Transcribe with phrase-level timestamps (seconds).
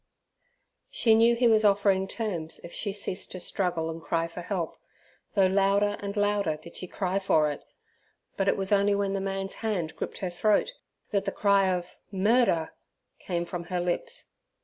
[0.89, 4.77] She knew he was offering terms if she ceased to struggle and cry for help,
[5.35, 7.63] though louder and louder did she cry for it,
[8.35, 10.71] but it was only when the man's hand gripped her throat,
[11.11, 12.73] that the cry of "Murder"
[13.19, 14.31] came from her lips.